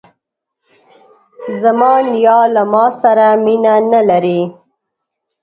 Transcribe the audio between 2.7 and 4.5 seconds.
ماسره مینه نه لري.